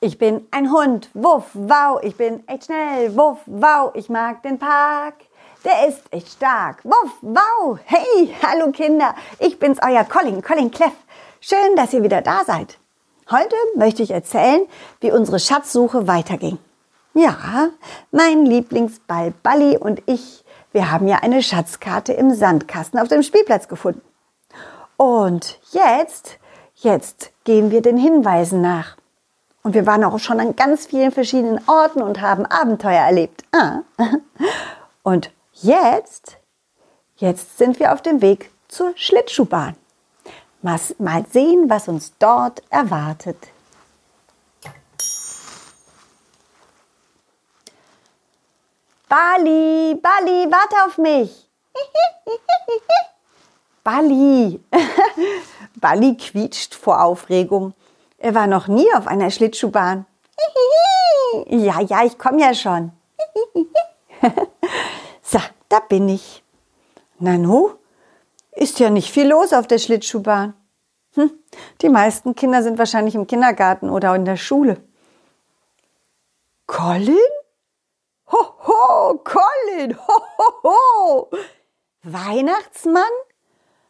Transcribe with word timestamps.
Ich 0.00 0.18
bin 0.18 0.46
ein 0.50 0.70
Hund, 0.70 1.08
wuff, 1.14 1.44
wow, 1.54 1.98
ich 2.02 2.16
bin 2.16 2.46
echt 2.46 2.66
schnell, 2.66 3.16
wuff, 3.16 3.38
wow, 3.46 3.90
ich 3.94 4.10
mag 4.10 4.42
den 4.42 4.58
Park. 4.58 5.14
Der 5.64 5.88
ist 5.88 6.02
echt 6.10 6.32
stark, 6.32 6.84
wuff, 6.84 7.12
wow. 7.22 7.78
Hey, 7.82 8.36
hallo 8.42 8.72
Kinder, 8.72 9.14
ich 9.38 9.58
bin's, 9.58 9.78
euer 9.82 10.04
Colin, 10.04 10.42
Colin 10.42 10.70
Cleff. 10.70 10.92
Schön, 11.40 11.76
dass 11.76 11.94
ihr 11.94 12.02
wieder 12.02 12.20
da 12.20 12.44
seid. 12.44 12.78
Heute 13.30 13.56
möchte 13.74 14.02
ich 14.02 14.10
erzählen, 14.10 14.66
wie 15.00 15.12
unsere 15.12 15.38
Schatzsuche 15.38 16.06
weiterging. 16.06 16.58
Ja, 17.14 17.70
mein 18.10 18.44
Lieblingsball 18.44 19.32
Balli 19.42 19.78
und 19.78 20.02
ich, 20.04 20.44
wir 20.72 20.90
haben 20.90 21.08
ja 21.08 21.20
eine 21.22 21.42
Schatzkarte 21.42 22.12
im 22.12 22.34
Sandkasten 22.34 23.00
auf 23.00 23.08
dem 23.08 23.22
Spielplatz 23.22 23.66
gefunden. 23.66 24.02
Und 24.98 25.58
jetzt, 25.72 26.38
jetzt 26.74 27.32
gehen 27.44 27.70
wir 27.70 27.80
den 27.80 27.96
Hinweisen 27.96 28.60
nach. 28.60 28.98
Und 29.66 29.74
wir 29.74 29.84
waren 29.84 30.04
auch 30.04 30.20
schon 30.20 30.38
an 30.38 30.54
ganz 30.54 30.86
vielen 30.86 31.10
verschiedenen 31.10 31.60
Orten 31.66 32.00
und 32.00 32.20
haben 32.20 32.46
Abenteuer 32.46 33.00
erlebt. 33.00 33.42
Ah. 33.50 33.80
Und 35.02 35.32
jetzt, 35.54 36.36
jetzt 37.16 37.58
sind 37.58 37.80
wir 37.80 37.92
auf 37.92 38.00
dem 38.00 38.22
Weg 38.22 38.52
zur 38.68 38.92
Schlittschuhbahn. 38.94 39.74
Mal 40.62 41.26
sehen, 41.32 41.68
was 41.68 41.88
uns 41.88 42.12
dort 42.20 42.62
erwartet. 42.70 43.38
Bali, 49.08 49.98
Bali, 50.00 50.46
warte 50.48 50.76
auf 50.86 50.96
mich. 50.96 51.48
Bali. 53.82 54.60
Bali 55.74 56.16
quietscht 56.16 56.76
vor 56.76 57.02
Aufregung. 57.02 57.74
Er 58.26 58.34
war 58.34 58.48
noch 58.48 58.66
nie 58.66 58.92
auf 58.92 59.06
einer 59.06 59.30
Schlittschuhbahn. 59.30 60.04
Ja, 61.46 61.80
ja, 61.80 62.04
ich 62.04 62.18
komme 62.18 62.40
ja 62.40 62.54
schon. 62.54 62.90
so, 65.22 65.38
da 65.68 65.78
bin 65.78 66.08
ich. 66.08 66.42
Nanu, 67.20 67.74
ist 68.50 68.80
ja 68.80 68.90
nicht 68.90 69.12
viel 69.12 69.28
los 69.28 69.52
auf 69.52 69.68
der 69.68 69.78
Schlittschuhbahn. 69.78 70.54
Hm, 71.14 71.30
die 71.82 71.88
meisten 71.88 72.34
Kinder 72.34 72.64
sind 72.64 72.78
wahrscheinlich 72.78 73.14
im 73.14 73.28
Kindergarten 73.28 73.90
oder 73.90 74.12
in 74.16 74.24
der 74.24 74.36
Schule. 74.36 74.82
Colin? 76.66 77.16
Ho, 78.32 78.38
ho, 78.66 79.20
Colin! 79.22 79.96
Ho, 79.96 80.22
ho, 80.38 80.62
ho! 80.64 81.30
Weihnachtsmann? 82.02 83.04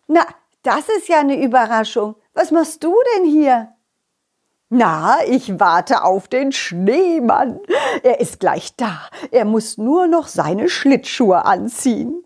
Na, 0.09 0.27
das 0.63 0.91
ist 0.91 1.09
ja 1.09 1.21
eine 1.21 1.43
Überraschung. 1.43 2.17
Was 2.35 2.51
machst 2.51 2.85
du 2.85 2.95
denn 3.15 3.25
hier? 3.25 3.73
Na, 4.69 5.19
ich 5.29 5.61
warte 5.61 6.03
auf 6.03 6.27
den 6.27 6.51
Schneemann. 6.51 7.61
Er 8.03 8.19
ist 8.19 8.41
gleich 8.41 8.75
da. 8.77 8.99
Er 9.31 9.45
muss 9.45 9.79
nur 9.79 10.09
noch 10.09 10.27
seine 10.27 10.69
Schlittschuhe 10.69 11.45
anziehen. 11.45 12.25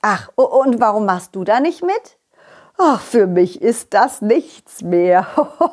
Ach, 0.00 0.30
und 0.36 0.80
warum 0.80 1.04
machst 1.04 1.34
du 1.34 1.42
da 1.42 1.58
nicht 1.58 1.82
mit? 1.82 2.18
Ach, 2.76 3.00
für 3.00 3.26
mich 3.26 3.60
ist 3.60 3.92
das 3.92 4.22
nichts 4.22 4.82
mehr. 4.82 5.26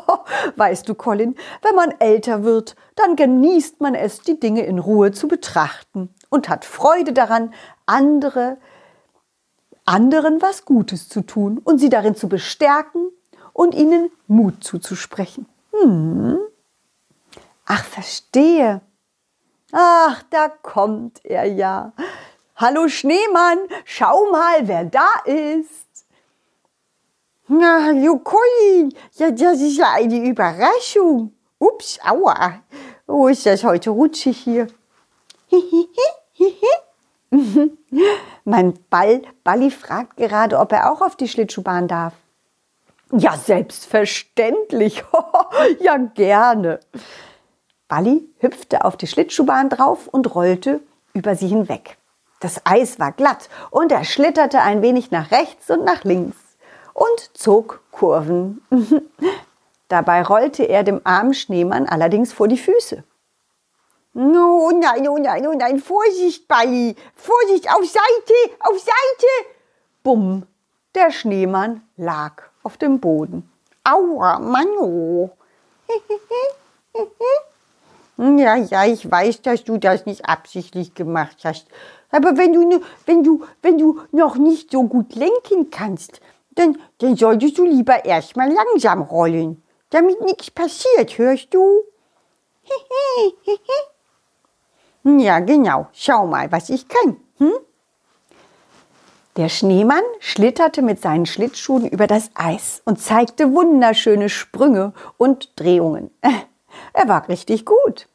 weißt 0.55 0.89
du, 0.89 0.95
Colin, 0.95 1.35
wenn 1.61 1.75
man 1.75 1.93
älter 1.99 2.43
wird, 2.43 2.75
dann 2.95 3.15
genießt 3.15 3.79
man 3.79 3.93
es, 3.93 4.21
die 4.21 4.39
Dinge 4.39 4.65
in 4.65 4.79
Ruhe 4.79 5.11
zu 5.11 5.27
betrachten 5.27 6.09
und 6.29 6.49
hat 6.49 6.65
Freude 6.65 7.13
daran, 7.13 7.53
andere, 7.85 8.57
anderen 9.85 10.41
was 10.41 10.65
Gutes 10.65 11.09
zu 11.09 11.21
tun 11.21 11.61
und 11.63 11.77
sie 11.77 11.89
darin 11.89 12.15
zu 12.15 12.27
bestärken 12.27 13.11
und 13.53 13.75
ihnen 13.75 14.09
Mut 14.25 14.63
zuzusprechen. 14.63 15.45
Hm. 15.81 16.39
Ach, 17.65 17.83
verstehe. 17.83 18.81
Ach, 19.71 20.23
da 20.29 20.49
kommt 20.49 21.23
er 21.25 21.45
ja. 21.45 21.93
Hallo 22.55 22.87
Schneemann, 22.87 23.59
schau 23.83 24.31
mal, 24.31 24.67
wer 24.67 24.85
da 24.85 25.21
ist. 25.25 26.05
Na, 27.47 27.91
Colin, 28.23 28.93
ja, 29.13 29.31
das 29.31 29.59
ist 29.61 29.77
ja 29.77 29.91
eine 29.93 30.25
Überraschung. 30.27 31.33
Ups, 31.59 31.99
aua. 32.03 32.61
Oh, 33.07 33.27
ist 33.27 33.45
das 33.45 33.63
heute 33.63 33.89
rutschig 33.89 34.37
hier. 34.37 34.67
mein 38.45 38.73
Ball, 38.89 39.21
Balli 39.43 39.69
fragt 39.69 40.17
gerade, 40.17 40.57
ob 40.57 40.71
er 40.71 40.91
auch 40.91 41.01
auf 41.01 41.15
die 41.15 41.27
Schlittschuhbahn 41.27 41.87
darf. 41.87 42.13
Ja, 43.11 43.37
selbstverständlich. 43.37 45.03
ja, 45.79 45.97
gerne. 45.97 46.79
Balli 47.87 48.27
hüpfte 48.39 48.83
auf 48.83 48.97
die 48.97 49.07
Schlittschuhbahn 49.07 49.69
drauf 49.69 50.07
und 50.07 50.33
rollte 50.33 50.81
über 51.13 51.35
sie 51.35 51.47
hinweg. 51.47 51.97
Das 52.39 52.61
Eis 52.65 52.99
war 52.99 53.11
glatt 53.11 53.49
und 53.69 53.91
er 53.91 54.03
schlitterte 54.03 54.61
ein 54.61 54.81
wenig 54.81 55.11
nach 55.11 55.31
rechts 55.31 55.69
und 55.69 55.85
nach 55.85 56.03
links 56.03 56.37
und 56.93 57.37
zog 57.37 57.81
Kurven. 57.91 58.61
Dabei 59.87 60.23
rollte 60.23 60.63
er 60.63 60.83
dem 60.83 61.01
armen 61.03 61.33
Schneemann 61.33 61.87
allerdings 61.87 62.33
vor 62.33 62.47
die 62.47 62.57
Füße. 62.57 63.03
Oh 64.15 64.71
nein, 64.73 65.07
oh 65.07 65.17
nein, 65.17 65.45
oh 65.45 65.53
nein, 65.53 65.79
Vorsicht, 65.79 66.47
Balli, 66.47 66.95
Vorsicht, 67.15 67.69
auf 67.69 67.85
Seite, 67.85 68.55
auf 68.61 68.79
Seite! 68.79 69.49
Bumm, 70.03 70.47
der 70.95 71.11
Schneemann 71.11 71.81
lag 71.97 72.43
auf 72.65 72.77
dem 72.77 72.99
Boden. 72.99 73.49
Aua, 73.83 74.39
Manno. 74.39 75.29
ja, 78.17 78.55
ja, 78.55 78.85
ich 78.85 79.09
weiß, 79.09 79.43
dass 79.43 79.63
du 79.63 79.77
das 79.77 80.05
nicht 80.05 80.25
absichtlich 80.25 80.95
gemacht 80.95 81.37
hast. 81.43 81.67
Aber 82.09 82.37
wenn 82.37 82.53
du, 82.53 82.81
wenn 83.05 83.23
du, 83.23 83.45
wenn 83.61 83.77
du 83.77 84.01
noch 84.11 84.37
nicht 84.37 84.71
so 84.71 84.83
gut 84.83 85.13
lenken 85.15 85.69
kannst, 85.69 86.19
dann, 86.55 86.77
dann 86.97 87.15
solltest 87.15 87.57
du 87.57 87.65
lieber 87.65 88.05
erstmal 88.05 88.51
langsam 88.51 89.01
rollen, 89.01 89.61
damit 89.91 90.21
nichts 90.21 90.49
passiert, 90.49 91.17
hörst 91.17 91.53
du? 91.53 91.83
ja, 95.19 95.39
genau. 95.39 95.87
Schau 95.93 96.25
mal, 96.25 96.51
was 96.51 96.69
ich 96.69 96.87
kann. 96.87 97.17
Hm? 97.37 97.53
Der 99.37 99.49
Schneemann 99.49 100.03
schlitterte 100.19 100.81
mit 100.81 101.01
seinen 101.01 101.25
Schlittschuhen 101.25 101.87
über 101.87 102.07
das 102.07 102.31
Eis 102.35 102.81
und 102.85 103.01
zeigte 103.01 103.53
wunderschöne 103.53 104.29
Sprünge 104.29 104.93
und 105.17 105.59
Drehungen. 105.59 106.11
Er 106.91 107.07
war 107.07 107.29
richtig 107.29 107.65
gut. 107.65 108.09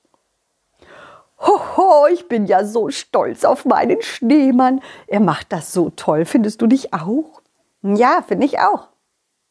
Hoho, 1.39 2.07
ich 2.13 2.29
bin 2.29 2.45
ja 2.45 2.65
so 2.65 2.91
stolz 2.91 3.45
auf 3.45 3.65
meinen 3.65 4.03
Schneemann. 4.03 4.83
Er 5.07 5.21
macht 5.21 5.53
das 5.53 5.73
so 5.73 5.89
toll. 5.91 6.27
Findest 6.27 6.61
du 6.61 6.67
dich 6.67 6.93
auch? 6.93 7.41
Ja, 7.83 8.23
finde 8.27 8.45
ich 8.45 8.59
auch. 8.59 8.89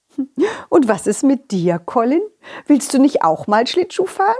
Und 0.69 0.87
was 0.87 1.07
ist 1.07 1.23
mit 1.23 1.49
dir, 1.49 1.79
Colin? 1.79 2.21
Willst 2.67 2.93
du 2.93 2.99
nicht 2.99 3.23
auch 3.23 3.47
mal 3.47 3.65
Schlittschuh 3.65 4.05
fahren? 4.05 4.35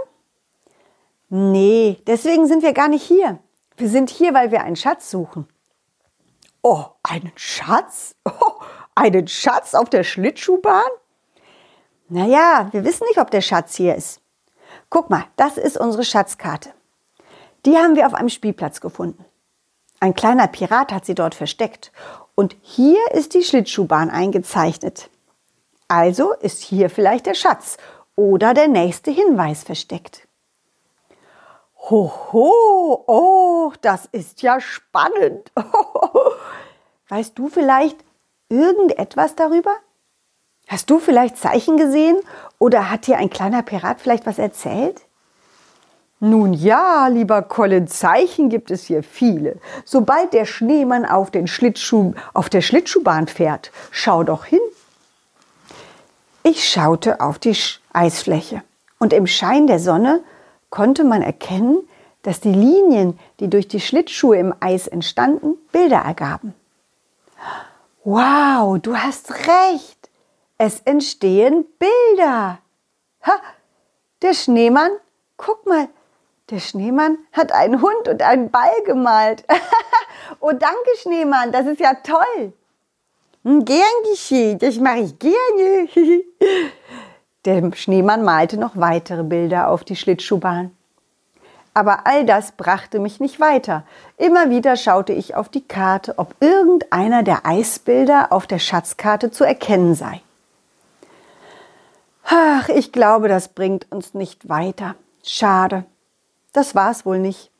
Nee, 1.28 1.98
deswegen 2.06 2.46
sind 2.46 2.62
wir 2.62 2.72
gar 2.72 2.88
nicht 2.88 3.04
hier. 3.04 3.40
Wir 3.76 3.88
sind 3.88 4.10
hier, 4.10 4.34
weil 4.34 4.52
wir 4.52 4.62
einen 4.62 4.76
Schatz 4.76 5.10
suchen. 5.10 5.48
Oh, 6.62 6.84
einen 7.02 7.32
Schatz? 7.36 8.14
Oh, 8.24 8.62
einen 8.94 9.28
Schatz 9.28 9.74
auf 9.74 9.88
der 9.88 10.04
Schlittschuhbahn? 10.04 10.90
Naja, 12.08 12.68
wir 12.72 12.84
wissen 12.84 13.06
nicht, 13.08 13.18
ob 13.18 13.30
der 13.30 13.40
Schatz 13.40 13.76
hier 13.76 13.94
ist. 13.94 14.20
Guck 14.90 15.10
mal, 15.10 15.24
das 15.36 15.56
ist 15.56 15.78
unsere 15.78 16.04
Schatzkarte. 16.04 16.72
Die 17.64 17.76
haben 17.76 17.96
wir 17.96 18.06
auf 18.06 18.14
einem 18.14 18.28
Spielplatz 18.28 18.80
gefunden. 18.80 19.24
Ein 20.00 20.14
kleiner 20.14 20.48
Pirat 20.48 20.92
hat 20.92 21.04
sie 21.04 21.14
dort 21.14 21.34
versteckt. 21.34 21.92
Und 22.34 22.56
hier 22.62 23.00
ist 23.12 23.34
die 23.34 23.44
Schlittschuhbahn 23.44 24.10
eingezeichnet. 24.10 25.10
Also 25.88 26.32
ist 26.32 26.62
hier 26.62 26.88
vielleicht 26.88 27.26
der 27.26 27.34
Schatz 27.34 27.76
oder 28.16 28.54
der 28.54 28.68
nächste 28.68 29.10
Hinweis 29.10 29.62
versteckt. 29.62 30.26
Hoho, 31.88 33.04
oh, 33.06 33.72
das 33.80 34.06
ist 34.12 34.42
ja 34.42 34.60
spannend. 34.60 35.52
Weißt 37.10 37.36
du 37.36 37.48
vielleicht 37.48 37.98
irgendetwas 38.48 39.34
darüber? 39.34 39.72
Hast 40.68 40.88
du 40.90 41.00
vielleicht 41.00 41.36
Zeichen 41.36 41.76
gesehen 41.76 42.16
oder 42.60 42.88
hat 42.88 43.08
dir 43.08 43.18
ein 43.18 43.30
kleiner 43.30 43.62
Pirat 43.62 44.00
vielleicht 44.00 44.26
was 44.26 44.38
erzählt? 44.38 45.00
Nun 46.20 46.52
ja, 46.52 47.08
lieber 47.08 47.42
Colin, 47.42 47.88
Zeichen 47.88 48.48
gibt 48.48 48.70
es 48.70 48.84
hier 48.84 49.02
viele. 49.02 49.58
Sobald 49.84 50.32
der 50.32 50.44
Schneemann 50.44 51.04
auf, 51.04 51.32
den 51.32 51.48
Schlittschuh, 51.48 52.14
auf 52.32 52.48
der 52.48 52.60
Schlittschuhbahn 52.60 53.26
fährt, 53.26 53.72
schau 53.90 54.22
doch 54.22 54.44
hin. 54.44 54.60
Ich 56.44 56.70
schaute 56.70 57.20
auf 57.20 57.40
die 57.40 57.56
Eisfläche 57.92 58.62
und 59.00 59.12
im 59.12 59.26
Schein 59.26 59.66
der 59.66 59.80
Sonne 59.80 60.22
konnte 60.68 61.02
man 61.02 61.22
erkennen, 61.22 61.80
dass 62.22 62.38
die 62.38 62.52
Linien, 62.52 63.18
die 63.40 63.50
durch 63.50 63.66
die 63.66 63.80
Schlittschuhe 63.80 64.36
im 64.36 64.54
Eis 64.60 64.86
entstanden, 64.86 65.56
Bilder 65.72 65.98
ergaben. 65.98 66.54
Wow, 68.04 68.78
du 68.80 68.96
hast 68.96 69.30
recht. 69.32 70.10
Es 70.58 70.80
entstehen 70.80 71.66
Bilder. 71.78 72.58
Ha, 73.22 73.32
der 74.22 74.34
Schneemann 74.34 74.92
guck 75.40 75.66
mal, 75.66 75.88
der 76.50 76.60
Schneemann 76.60 77.18
hat 77.32 77.52
einen 77.52 77.80
Hund 77.80 78.08
und 78.08 78.22
einen 78.22 78.50
Ball 78.50 78.82
gemalt. 78.84 79.44
oh, 80.40 80.52
danke, 80.52 80.90
Schneemann, 81.00 81.50
das 81.52 81.66
ist 81.66 81.80
ja 81.80 81.94
toll. 81.94 82.52
Hm, 83.44 83.64
gern 83.64 83.80
geschehen, 84.10 84.58
das 84.58 84.76
mache 84.76 85.00
ich 85.00 85.18
gerne. 85.18 85.88
der 87.44 87.72
Schneemann 87.74 88.22
malte 88.22 88.58
noch 88.58 88.76
weitere 88.76 89.22
Bilder 89.22 89.68
auf 89.68 89.82
die 89.82 89.96
Schlittschuhbahn. 89.96 90.76
Aber 91.72 92.06
all 92.06 92.24
das 92.24 92.52
brachte 92.52 92.98
mich 92.98 93.20
nicht 93.20 93.38
weiter. 93.38 93.84
Immer 94.16 94.50
wieder 94.50 94.76
schaute 94.76 95.12
ich 95.12 95.36
auf 95.36 95.48
die 95.48 95.66
Karte, 95.66 96.14
ob 96.18 96.34
irgendeiner 96.40 97.22
der 97.22 97.46
Eisbilder 97.46 98.32
auf 98.32 98.46
der 98.46 98.58
Schatzkarte 98.58 99.30
zu 99.30 99.44
erkennen 99.44 99.94
sei. 99.94 100.20
Ach, 102.24 102.68
ich 102.68 102.92
glaube, 102.92 103.28
das 103.28 103.48
bringt 103.48 103.90
uns 103.90 104.14
nicht 104.14 104.48
weiter. 104.48 104.94
Schade. 105.22 105.84
Das 106.52 106.74
war's 106.74 107.06
wohl 107.06 107.18
nicht. 107.18 107.50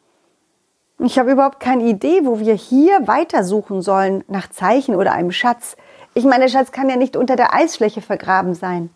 Ich 0.98 1.18
habe 1.18 1.32
überhaupt 1.32 1.60
keine 1.60 1.84
Idee, 1.84 2.20
wo 2.24 2.40
wir 2.40 2.54
hier 2.54 3.06
weitersuchen 3.06 3.80
sollen, 3.80 4.22
nach 4.28 4.50
Zeichen 4.50 4.94
oder 4.94 5.12
einem 5.12 5.32
Schatz. 5.32 5.76
Ich 6.14 6.24
meine, 6.24 6.44
der 6.44 6.50
Schatz 6.50 6.72
kann 6.72 6.90
ja 6.90 6.96
nicht 6.96 7.16
unter 7.16 7.36
der 7.36 7.54
Eisfläche 7.54 8.02
vergraben 8.02 8.54
sein. 8.54 8.90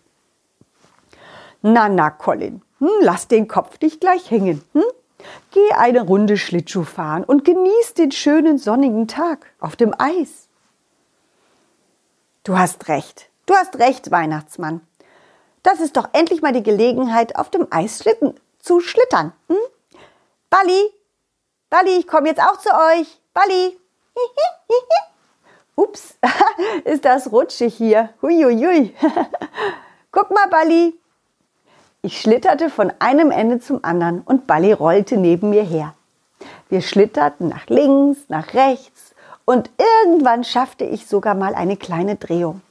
Na, 1.61 1.89
na, 1.89 2.11
Colin, 2.11 2.61
hm, 2.79 2.89
lass 3.01 3.27
den 3.27 3.47
Kopf 3.47 3.79
nicht 3.81 4.01
gleich 4.01 4.29
hängen. 4.29 4.61
Hm? 4.73 4.83
Geh 5.51 5.71
eine 5.73 6.01
Runde 6.01 6.37
Schlittschuh 6.37 6.83
fahren 6.83 7.23
und 7.23 7.45
genieß 7.45 7.93
den 7.95 8.11
schönen 8.11 8.57
sonnigen 8.57 9.07
Tag 9.07 9.51
auf 9.59 9.75
dem 9.75 9.93
Eis. 9.97 10.47
Du 12.43 12.57
hast 12.57 12.87
recht. 12.87 13.29
Du 13.45 13.53
hast 13.53 13.79
recht, 13.79 14.11
Weihnachtsmann. 14.11 14.81
Das 15.63 15.79
ist 15.79 15.97
doch 15.97 16.09
endlich 16.13 16.41
mal 16.41 16.53
die 16.53 16.63
Gelegenheit, 16.63 17.35
auf 17.35 17.49
dem 17.49 17.67
Eis 17.71 18.03
zu 18.59 18.79
schlittern. 18.79 19.33
Hm? 19.47 19.57
Balli, 20.49 20.91
Balli, 21.69 21.97
ich 21.97 22.07
komme 22.07 22.29
jetzt 22.29 22.41
auch 22.41 22.57
zu 22.57 22.69
euch. 22.69 23.19
Balli. 23.33 23.77
Ups, 25.75 26.17
ist 26.85 27.03
das 27.03 27.31
rutschig 27.31 27.75
hier. 27.75 28.13
Huiuiui. 28.21 28.95
Guck 30.11 30.31
mal, 30.31 30.47
Balli. 30.47 30.99
Ich 32.05 32.21
schlitterte 32.21 32.69
von 32.69 32.93
einem 32.99 33.31
Ende 33.31 33.59
zum 33.59 33.83
anderen 33.83 34.21
und 34.21 34.45
Balli 34.45 34.73
rollte 34.73 35.17
neben 35.17 35.49
mir 35.49 35.63
her. 35.63 35.95
Wir 36.69 36.83
schlitterten 36.83 37.49
nach 37.49 37.65
links, 37.65 38.19
nach 38.27 38.53
rechts 38.53 39.15
und 39.43 39.71
irgendwann 40.03 40.43
schaffte 40.43 40.85
ich 40.85 41.07
sogar 41.07 41.33
mal 41.33 41.55
eine 41.55 41.77
kleine 41.77 42.15
Drehung. 42.15 42.61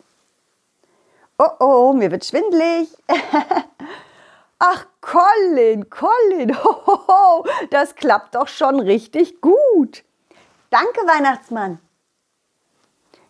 Oh 1.36 1.50
oh, 1.58 1.92
mir 1.94 2.12
wird 2.12 2.24
schwindlig. 2.24 2.96
Ach, 4.60 4.86
Colin, 5.00 5.90
Colin, 5.90 6.56
hohoho, 6.64 7.44
das 7.70 7.96
klappt 7.96 8.36
doch 8.36 8.46
schon 8.46 8.78
richtig 8.78 9.40
gut. 9.40 10.04
Danke, 10.70 11.00
Weihnachtsmann. 11.08 11.80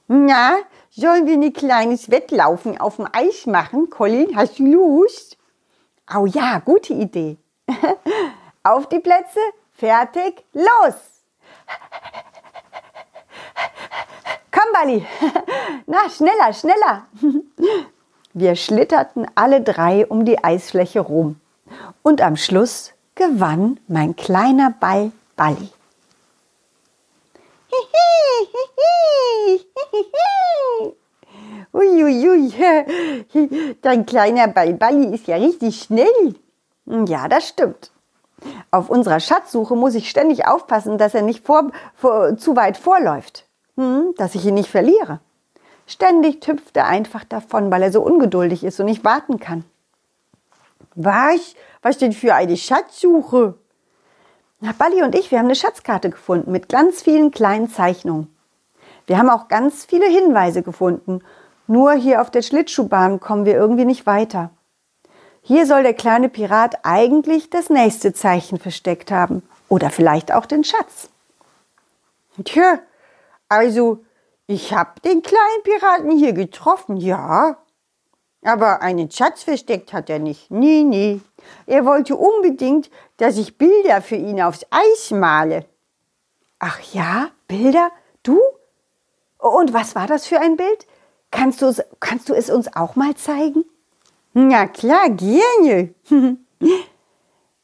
Na, 0.09 0.59
sollen 0.91 1.27
wir 1.27 1.33
ein 1.33 1.53
kleines 1.55 2.11
Wettlaufen 2.11 2.79
auf 2.79 2.97
dem 2.97 3.09
Eis 3.11 3.47
machen? 3.47 3.89
Colin, 3.89 4.37
hast 4.37 4.59
du 4.59 4.67
Lust? 4.67 5.39
Oh 6.13 6.27
ja, 6.27 6.59
gute 6.59 6.93
Idee. 6.93 7.39
auf 8.63 8.89
die 8.89 9.01
Plätze, 9.01 9.41
fertig, 9.73 10.45
los! 10.53 10.95
Komm, 14.51 14.73
Bali. 14.73 15.07
Na, 15.87 16.09
schneller, 16.09 16.53
schneller. 16.53 17.07
Wir 18.35 18.57
schlitterten 18.57 19.27
alle 19.35 19.61
drei 19.61 20.07
um 20.07 20.25
die 20.25 20.43
Eisfläche 20.43 21.01
rum. 21.01 21.41
Und 22.03 22.21
am 22.21 22.37
Schluss 22.37 22.93
gewann 23.15 23.81
mein 23.87 24.17
kleiner 24.17 24.75
Ball 24.79 25.13
Balli. 25.37 25.71
Uiuiui, 31.75 32.55
dein 33.83 34.07
kleiner 34.07 34.47
Ball 34.47 34.75
Balli 34.75 35.13
ist 35.13 35.27
ja 35.27 35.37
richtig 35.37 35.83
schnell. 35.83 36.35
Ja, 36.87 37.27
das 37.27 37.49
stimmt. 37.49 37.91
Auf 38.71 38.91
unserer 38.91 39.19
Schatzsuche 39.21 39.75
muss 39.75 39.95
ich 39.95 40.09
ständig 40.09 40.47
aufpassen, 40.47 40.99
dass 40.99 41.15
er 41.15 41.23
nicht 41.23 41.45
vor, 41.45 41.73
vor, 41.95 42.37
zu 42.37 42.55
weit 42.55 42.77
vorläuft, 42.77 43.49
hm, 43.77 44.15
dass 44.17 44.35
ich 44.35 44.47
ihn 44.47 44.55
nicht 44.55 44.71
verliere. 44.71 45.21
Ständig 45.87 46.47
hüpft 46.47 46.77
er 46.77 46.87
einfach 46.87 47.25
davon, 47.25 47.71
weil 47.71 47.83
er 47.83 47.93
so 47.93 48.03
ungeduldig 48.03 48.63
ist 48.63 48.79
und 48.79 48.87
nicht 48.87 49.05
warten 49.05 49.41
kann. 49.41 49.65
Was? 50.95 51.55
Was 51.83 51.99
denn 51.99 52.13
für 52.13 52.35
eine 52.35 52.57
Schatzsuche? 52.57 53.55
Na, 54.61 54.73
Balli 54.79 55.03
und 55.03 55.15
ich, 55.15 55.31
wir 55.31 55.39
haben 55.39 55.47
eine 55.47 55.57
Schatzkarte 55.57 56.11
gefunden 56.11 56.53
mit 56.53 56.69
ganz 56.69 57.03
vielen 57.03 57.33
kleinen 57.33 57.69
Zeichnungen. 57.69 58.35
Wir 59.07 59.19
haben 59.19 59.29
auch 59.29 59.49
ganz 59.49 59.85
viele 59.85 60.07
Hinweise 60.07 60.63
gefunden. 60.63 61.21
Nur 61.67 61.93
hier 61.93 62.21
auf 62.21 62.31
der 62.31 62.43
Schlittschuhbahn 62.43 63.21
kommen 63.21 63.47
wir 63.47 63.55
irgendwie 63.55 63.85
nicht 63.85 64.07
weiter. 64.07 64.51
Hier 65.41 65.67
soll 65.67 65.83
der 65.83 65.95
kleine 65.95 66.29
Pirat 66.29 66.79
eigentlich 66.85 67.51
das 67.51 67.71
nächste 67.71 68.13
Zeichen 68.13 68.59
versteckt 68.59 69.11
haben. 69.11 69.43
Oder 69.69 69.91
vielleicht 69.91 70.33
auch 70.33 70.47
den 70.47 70.65
Schatz. 70.65 71.09
Tja, 72.45 72.79
also 73.49 74.05
ich 74.47 74.75
hab 74.75 75.03
den 75.03 75.23
kleinen 75.23 75.63
Piraten 75.63 76.11
hier 76.11 76.33
getroffen, 76.33 76.97
ja. 76.97 77.57
Aber 78.43 78.83
einen 78.83 79.11
Schatz 79.11 79.43
versteckt 79.43 79.93
hat 79.93 80.11
er 80.11 80.19
nicht. 80.19 80.51
Nee, 80.51 80.83
nee. 80.83 81.21
Er 81.67 81.87
wollte 81.87 82.17
unbedingt, 82.17 82.91
dass 83.17 83.39
ich 83.39 83.57
Bilder 83.57 84.03
für 84.03 84.17
ihn 84.17 84.41
aufs 84.43 84.67
Eis 84.71 85.11
male. 85.11 85.65
Ach 86.59 86.81
ja, 86.93 87.31
Bilder? 87.49 87.91
Du? 88.23 88.41
Und 89.39 89.73
was 89.73 89.95
war 89.95 90.07
das 90.07 90.27
für 90.27 90.41
ein 90.41 90.57
Bild? 90.57 90.87
Kannst 91.35 91.61
du, 91.63 91.75
kannst 92.01 92.29
du 92.29 92.35
es 92.35 92.49
uns 92.49 92.75
auch 92.75 92.97
mal 92.97 93.15
zeigen? 93.17 93.65
Na 94.33 94.67
klar, 94.67 95.11
gerne. 95.11 95.95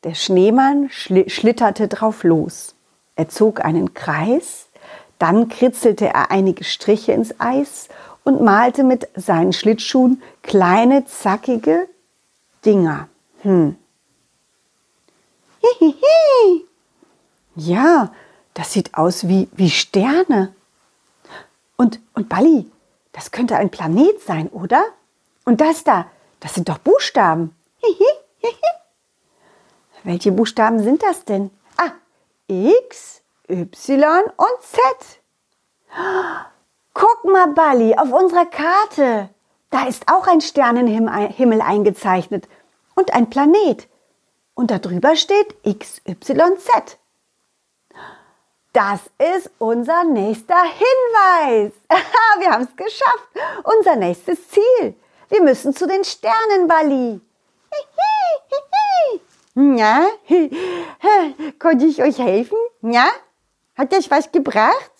Der 0.04 0.14
Schneemann 0.14 0.90
schlitterte 0.90 1.88
drauf 1.88 2.24
los. 2.24 2.74
Er 3.16 3.28
zog 3.28 3.64
einen 3.64 3.94
Kreis 3.94 4.70
dann 5.20 5.50
kritzelte 5.50 6.06
er 6.06 6.30
einige 6.30 6.64
Striche 6.64 7.12
ins 7.12 7.38
Eis 7.38 7.90
und 8.24 8.40
malte 8.40 8.82
mit 8.82 9.06
seinen 9.14 9.52
Schlittschuhen 9.52 10.22
kleine, 10.42 11.04
zackige 11.04 11.88
Dinger. 12.64 13.08
Hm. 13.42 13.76
Hihihi. 15.60 16.64
Ja, 17.54 18.14
das 18.54 18.72
sieht 18.72 18.94
aus 18.94 19.28
wie, 19.28 19.48
wie 19.52 19.68
Sterne. 19.68 20.54
Und, 21.76 22.00
und 22.14 22.30
Balli, 22.30 22.64
das 23.12 23.30
könnte 23.30 23.56
ein 23.56 23.70
Planet 23.70 24.20
sein, 24.20 24.48
oder? 24.48 24.84
Und 25.44 25.60
das 25.60 25.84
da, 25.84 26.06
das 26.40 26.54
sind 26.54 26.68
doch 26.68 26.78
Buchstaben. 26.78 27.56
Welche 30.04 30.32
Buchstaben 30.32 30.82
sind 30.82 31.02
das 31.02 31.24
denn? 31.24 31.50
Ah, 31.76 31.92
X, 32.46 33.22
Y 33.48 34.24
und 34.36 34.62
Z. 34.62 34.80
Guck 36.94 37.24
mal, 37.24 37.48
Bali, 37.48 37.94
auf 37.96 38.12
unserer 38.12 38.46
Karte. 38.46 39.28
Da 39.70 39.86
ist 39.86 40.10
auch 40.10 40.26
ein 40.26 40.40
Sternenhimmel 40.40 41.60
eingezeichnet 41.60 42.48
und 42.94 43.12
ein 43.14 43.30
Planet. 43.30 43.88
Und 44.54 44.70
darüber 44.70 45.16
steht 45.16 45.56
XYZ. 45.62 46.98
Das 48.72 49.00
ist 49.18 49.50
unser 49.58 50.04
nächster 50.04 50.62
Hinweis. 50.62 51.72
Wir 52.38 52.50
haben 52.50 52.64
es 52.64 52.76
geschafft. 52.76 53.28
Unser 53.64 53.96
nächstes 53.96 54.48
Ziel. 54.48 54.94
Wir 55.28 55.42
müssen 55.42 55.74
zu 55.74 55.86
den 55.86 56.04
Sternen, 56.04 56.68
Bali. 56.68 57.20
Ja, 59.56 60.08
konnte 61.58 61.84
ich 61.84 62.02
euch 62.02 62.18
helfen? 62.18 62.56
Ja? 62.82 63.08
Hat 63.76 63.92
euch 63.92 64.10
was 64.10 64.30
gebracht? 64.30 64.92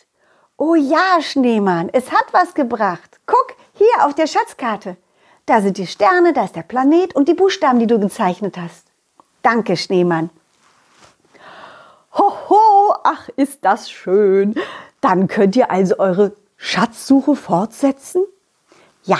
Oh 0.56 0.74
ja, 0.74 1.22
Schneemann, 1.22 1.88
es 1.92 2.10
hat 2.10 2.26
was 2.32 2.52
gebracht. 2.52 3.20
Guck, 3.26 3.54
hier 3.74 4.04
auf 4.04 4.14
der 4.14 4.26
Schatzkarte. 4.26 4.96
Da 5.46 5.60
sind 5.62 5.78
die 5.78 5.86
Sterne, 5.86 6.32
da 6.32 6.44
ist 6.44 6.56
der 6.56 6.62
Planet 6.62 7.14
und 7.14 7.28
die 7.28 7.34
Buchstaben, 7.34 7.78
die 7.78 7.86
du 7.86 7.98
gezeichnet 7.98 8.56
hast. 8.58 8.88
Danke, 9.42 9.76
Schneemann. 9.76 10.30
Ach, 13.12 13.28
ist 13.34 13.64
das 13.64 13.90
schön. 13.90 14.54
Dann 15.00 15.26
könnt 15.26 15.56
ihr 15.56 15.70
also 15.70 15.98
eure 15.98 16.32
Schatzsuche 16.56 17.34
fortsetzen? 17.34 18.24
Ja, 19.02 19.18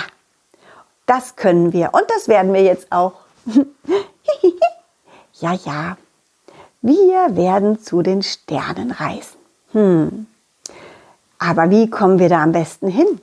das 1.05 1.35
können 1.35 1.73
wir 1.73 1.93
und 1.93 2.03
das 2.07 2.29
werden 2.29 2.53
wir 2.53 2.63
jetzt 2.63 2.91
auch. 2.91 3.15
ja, 5.33 5.53
ja, 5.65 5.97
wir 6.81 7.35
werden 7.35 7.81
zu 7.81 8.01
den 8.01 8.23
Sternen 8.23 8.91
reisen. 8.91 9.37
Hm. 9.73 10.27
Aber 11.37 11.69
wie 11.69 11.89
kommen 11.89 12.17
wir 12.19 12.29
da 12.29 12.43
am 12.43 12.53
besten 12.53 12.87
hin? 12.87 13.19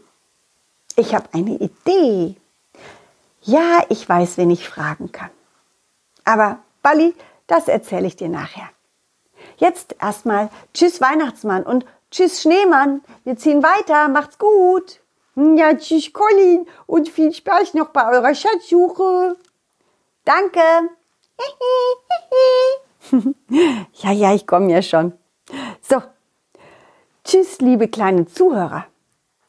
Ich 0.97 1.15
habe 1.15 1.29
eine 1.33 1.53
Idee. 1.53 2.35
Ja, 3.43 3.85
ich 3.89 4.07
weiß, 4.07 4.37
wen 4.37 4.51
ich 4.51 4.69
fragen 4.69 5.13
kann. 5.13 5.31
Aber 6.25 6.59
Bali, 6.83 7.15
Das 7.47 7.69
erzähle 7.69 8.07
ich 8.07 8.17
dir 8.17 8.29
nachher. 8.29 8.69
Jetzt 9.59 9.97
erstmal 10.01 10.51
Tschüss 10.73 11.01
Weihnachtsmann 11.01 11.65
und 11.65 11.85
Tschüss 12.11 12.43
Schneemann. 12.43 13.03
Wir 13.25 13.37
ziehen 13.37 13.63
weiter. 13.63 14.09
Macht's 14.09 14.39
gut. 14.39 15.01
Ja, 15.35 15.75
tschüss 15.75 16.13
Colin 16.13 16.67
und 16.87 17.09
viel 17.09 17.33
Spaß 17.33 17.75
noch 17.75 17.91
bei 17.91 18.11
eurer 18.11 18.35
Schatzsuche. 18.35 19.37
Danke. 20.25 20.61
ja, 23.93 24.11
ja, 24.11 24.35
ich 24.35 24.47
komme 24.49 24.73
ja 24.73 24.83
schon. 24.83 25.13
So, 25.81 26.03
tschüss, 27.23 27.61
liebe 27.61 27.87
kleine 27.87 28.27
Zuhörer. 28.27 28.87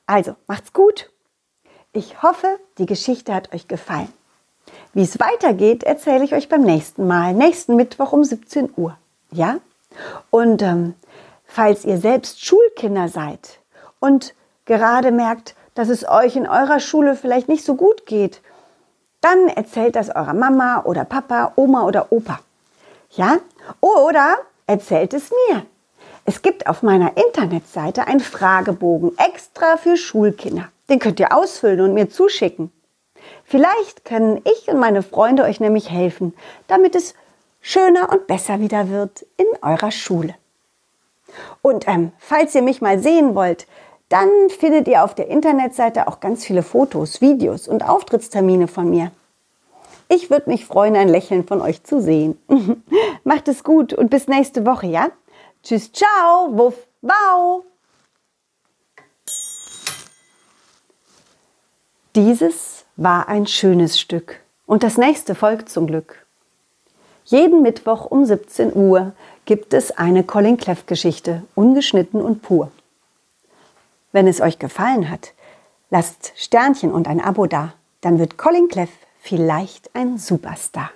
Also, 0.06 0.36
macht's 0.46 0.74
gut. 0.74 1.10
Ich 1.92 2.22
hoffe, 2.22 2.60
die 2.78 2.86
Geschichte 2.86 3.34
hat 3.34 3.52
euch 3.54 3.68
gefallen. 3.68 4.14
Wie 4.94 5.02
es 5.02 5.20
weitergeht, 5.20 5.84
erzähle 5.84 6.24
ich 6.24 6.34
euch 6.36 6.50
beim 6.50 6.62
nächsten 6.62 7.08
Mal, 7.08 7.34
nächsten 7.34 7.76
Mittwoch 7.76 8.14
um 8.14 8.24
17 8.24 8.74
Uhr. 8.78 8.96
Ja? 9.32 9.58
Und 10.30 10.62
ähm, 10.62 10.96
falls 11.46 11.86
ihr 11.86 11.98
selbst 11.98 12.46
Schulkinder 12.46 13.08
seid 13.08 13.60
und 14.00 14.34
gerade 14.66 15.12
merkt, 15.12 15.56
dass 15.74 15.90
es 15.90 16.08
euch 16.08 16.36
in 16.36 16.48
eurer 16.48 16.80
Schule 16.80 17.16
vielleicht 17.16 17.48
nicht 17.50 17.64
so 17.64 17.76
gut 17.76 18.06
geht, 18.06 18.42
dann 19.22 19.48
erzählt 19.48 19.96
das 19.96 20.10
eurer 20.10 20.34
Mama 20.34 20.84
oder 20.86 21.06
Papa, 21.06 21.54
Oma 21.56 21.84
oder 21.86 22.12
Opa. 22.12 22.40
Ja? 23.12 23.38
Oder 23.82 24.38
erzählt 24.68 25.14
es 25.14 25.32
mir. 25.32 25.66
Es 26.26 26.42
gibt 26.42 26.68
auf 26.68 26.84
meiner 26.84 27.18
Internetseite 27.18 28.08
einen 28.08 28.20
Fragebogen 28.20 29.18
extra 29.18 29.78
für 29.78 29.98
Schulkinder. 29.98 30.70
Den 30.90 31.00
könnt 31.00 31.20
ihr 31.20 31.36
ausfüllen 31.36 31.82
und 31.82 31.94
mir 31.94 32.10
zuschicken. 32.10 32.72
Vielleicht 33.44 34.06
können 34.06 34.42
ich 34.46 34.70
und 34.70 34.80
meine 34.80 35.02
Freunde 35.02 35.44
euch 35.44 35.60
nämlich 35.60 35.90
helfen, 35.90 36.34
damit 36.68 36.96
es 36.96 37.16
schöner 37.62 38.12
und 38.12 38.28
besser 38.28 38.60
wieder 38.60 38.90
wird 38.90 39.26
in 39.38 39.48
eurer 39.62 39.92
Schule. 39.92 40.36
Und 41.62 41.88
ähm, 41.88 42.12
falls 42.18 42.56
ihr 42.56 42.62
mich 42.62 42.82
mal 42.82 43.00
sehen 43.00 43.36
wollt, 43.36 43.68
dann 44.10 44.30
findet 44.50 44.88
ihr 44.88 45.04
auf 45.04 45.14
der 45.14 45.28
Internetseite 45.28 46.08
auch 46.08 46.20
ganz 46.20 46.44
viele 46.46 46.64
Fotos, 46.64 47.22
Videos 47.22 47.68
und 47.68 47.88
Auftrittstermine 47.88 48.68
von 48.68 48.90
mir. 48.90 49.12
Ich 50.08 50.32
würde 50.32 50.50
mich 50.50 50.66
freuen, 50.66 50.96
ein 50.96 51.08
Lächeln 51.08 51.46
von 51.46 51.62
euch 51.62 51.84
zu 51.84 52.02
sehen. 52.02 52.40
Macht 53.24 53.48
es 53.48 53.64
gut 53.64 53.94
und 53.94 54.10
bis 54.10 54.28
nächste 54.28 54.66
Woche, 54.66 54.88
ja? 54.88 55.10
Tschüss, 55.62 55.92
ciao, 55.92 56.50
wuff, 56.58 56.88
wow! 57.02 57.64
Dieses 62.16 62.86
war 62.96 63.28
ein 63.28 63.46
schönes 63.46 64.00
Stück 64.00 64.40
und 64.66 64.82
das 64.82 64.98
nächste 64.98 65.36
folgt 65.36 65.70
zum 65.70 65.86
Glück. 65.86 66.26
Jeden 67.30 67.62
Mittwoch 67.62 68.06
um 68.06 68.26
17 68.26 68.76
Uhr 68.76 69.12
gibt 69.46 69.76
es 69.76 69.92
eine 69.92 70.24
Colin 70.24 70.58
Cleff 70.58 70.88
Geschichte, 70.88 71.44
ungeschnitten 71.54 72.24
und 72.24 72.42
pur. 72.42 72.72
Wenn 74.12 74.26
es 74.26 74.42
euch 74.42 74.58
gefallen 74.58 75.12
hat, 75.12 75.34
lasst 75.92 76.34
Sternchen 76.36 76.92
und 76.92 77.08
ein 77.08 77.22
Abo 77.22 77.46
da, 77.46 77.74
dann 78.02 78.18
wird 78.18 78.40
Colin 78.40 78.68
Cleff 78.68 78.90
vielleicht 79.20 79.96
ein 79.96 80.18
Superstar. 80.18 80.90